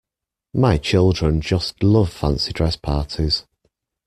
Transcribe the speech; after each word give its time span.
My 0.55 0.79
children 0.79 1.41
just 1.41 1.83
love 1.83 2.11
fancy 2.11 2.51
dress 2.53 2.75
parties 2.75 3.45